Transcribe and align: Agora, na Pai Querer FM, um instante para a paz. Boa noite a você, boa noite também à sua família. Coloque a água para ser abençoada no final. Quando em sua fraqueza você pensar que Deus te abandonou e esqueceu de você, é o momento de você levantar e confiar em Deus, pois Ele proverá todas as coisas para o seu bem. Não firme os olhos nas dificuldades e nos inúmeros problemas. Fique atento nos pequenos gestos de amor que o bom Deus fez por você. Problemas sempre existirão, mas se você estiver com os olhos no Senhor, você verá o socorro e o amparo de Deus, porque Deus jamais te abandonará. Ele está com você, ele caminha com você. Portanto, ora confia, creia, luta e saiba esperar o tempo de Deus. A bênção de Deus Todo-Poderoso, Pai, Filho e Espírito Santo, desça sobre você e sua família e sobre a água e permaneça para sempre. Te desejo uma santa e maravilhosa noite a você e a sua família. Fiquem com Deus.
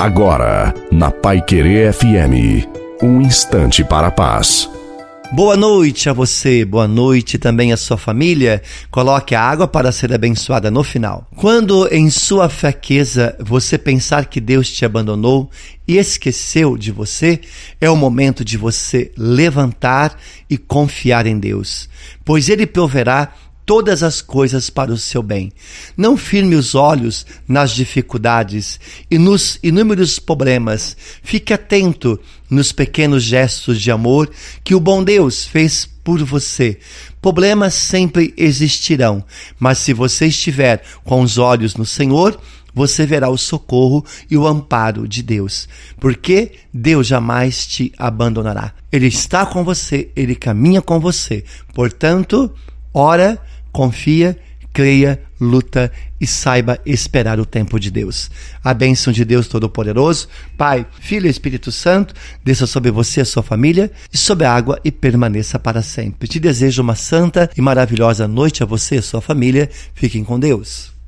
Agora, 0.00 0.72
na 0.90 1.10
Pai 1.10 1.42
Querer 1.42 1.92
FM, 1.92 2.66
um 3.02 3.20
instante 3.20 3.84
para 3.84 4.06
a 4.06 4.10
paz. 4.10 4.66
Boa 5.30 5.58
noite 5.58 6.08
a 6.08 6.14
você, 6.14 6.64
boa 6.64 6.88
noite 6.88 7.36
também 7.36 7.70
à 7.70 7.76
sua 7.76 7.98
família. 7.98 8.62
Coloque 8.90 9.34
a 9.34 9.42
água 9.42 9.68
para 9.68 9.92
ser 9.92 10.10
abençoada 10.14 10.70
no 10.70 10.82
final. 10.82 11.28
Quando 11.36 11.86
em 11.92 12.08
sua 12.08 12.48
fraqueza 12.48 13.36
você 13.40 13.76
pensar 13.76 14.24
que 14.24 14.40
Deus 14.40 14.70
te 14.70 14.86
abandonou 14.86 15.50
e 15.86 15.98
esqueceu 15.98 16.78
de 16.78 16.90
você, 16.90 17.38
é 17.78 17.90
o 17.90 17.94
momento 17.94 18.42
de 18.42 18.56
você 18.56 19.12
levantar 19.18 20.18
e 20.48 20.56
confiar 20.56 21.26
em 21.26 21.38
Deus, 21.38 21.90
pois 22.24 22.48
Ele 22.48 22.66
proverá 22.66 23.34
todas 23.70 24.02
as 24.02 24.20
coisas 24.20 24.68
para 24.68 24.92
o 24.92 24.98
seu 24.98 25.22
bem. 25.22 25.52
Não 25.96 26.16
firme 26.16 26.56
os 26.56 26.74
olhos 26.74 27.24
nas 27.46 27.70
dificuldades 27.70 28.80
e 29.08 29.16
nos 29.16 29.60
inúmeros 29.62 30.18
problemas. 30.18 30.96
Fique 31.22 31.52
atento 31.52 32.18
nos 32.50 32.72
pequenos 32.72 33.22
gestos 33.22 33.80
de 33.80 33.88
amor 33.92 34.28
que 34.64 34.74
o 34.74 34.80
bom 34.80 35.04
Deus 35.04 35.46
fez 35.46 35.88
por 36.02 36.20
você. 36.24 36.80
Problemas 37.22 37.74
sempre 37.74 38.34
existirão, 38.36 39.24
mas 39.56 39.78
se 39.78 39.92
você 39.92 40.26
estiver 40.26 40.82
com 41.04 41.22
os 41.22 41.38
olhos 41.38 41.76
no 41.76 41.86
Senhor, 41.86 42.40
você 42.74 43.06
verá 43.06 43.30
o 43.30 43.38
socorro 43.38 44.04
e 44.28 44.36
o 44.36 44.48
amparo 44.48 45.06
de 45.06 45.22
Deus, 45.22 45.68
porque 46.00 46.54
Deus 46.74 47.06
jamais 47.06 47.68
te 47.68 47.92
abandonará. 47.96 48.74
Ele 48.90 49.06
está 49.06 49.46
com 49.46 49.62
você, 49.62 50.10
ele 50.16 50.34
caminha 50.34 50.82
com 50.82 50.98
você. 50.98 51.44
Portanto, 51.72 52.52
ora 52.92 53.40
confia, 53.72 54.38
creia, 54.72 55.20
luta 55.40 55.90
e 56.20 56.26
saiba 56.26 56.78
esperar 56.84 57.40
o 57.40 57.46
tempo 57.46 57.78
de 57.80 57.90
Deus. 57.90 58.30
A 58.62 58.74
bênção 58.74 59.12
de 59.12 59.24
Deus 59.24 59.48
Todo-Poderoso, 59.48 60.28
Pai, 60.56 60.86
Filho 61.00 61.26
e 61.26 61.30
Espírito 61.30 61.72
Santo, 61.72 62.14
desça 62.44 62.66
sobre 62.66 62.90
você 62.90 63.22
e 63.22 63.24
sua 63.24 63.42
família 63.42 63.90
e 64.12 64.18
sobre 64.18 64.44
a 64.44 64.52
água 64.54 64.78
e 64.84 64.90
permaneça 64.92 65.58
para 65.58 65.82
sempre. 65.82 66.28
Te 66.28 66.38
desejo 66.38 66.82
uma 66.82 66.94
santa 66.94 67.50
e 67.56 67.60
maravilhosa 67.60 68.28
noite 68.28 68.62
a 68.62 68.66
você 68.66 68.96
e 68.96 68.98
a 68.98 69.02
sua 69.02 69.20
família. 69.20 69.68
Fiquem 69.94 70.22
com 70.22 70.38
Deus. 70.38 70.92